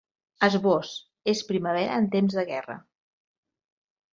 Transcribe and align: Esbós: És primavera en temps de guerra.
Esbós: 0.45 0.93
És 1.35 1.43
primavera 1.49 1.99
en 1.99 2.07
temps 2.17 2.39
de 2.39 2.47
guerra. 2.51 2.79